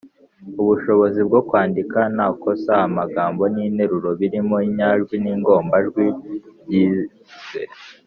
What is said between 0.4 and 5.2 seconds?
Ubushobozi bwo kwandika nta kosa amagambo n’interuro birimo inyajwi